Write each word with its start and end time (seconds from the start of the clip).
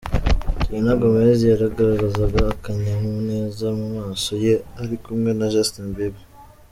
Selena 0.61 0.93
Gomez 1.01 1.39
yagaragazaga 1.51 2.39
akanyamuneza 2.53 3.67
mu 3.79 3.87
maso 3.97 4.31
ye 4.45 4.53
ari 4.81 4.95
kumwe 5.03 5.29
na 5.39 5.45
Justin 5.53 5.87
Bieber. 5.97 6.25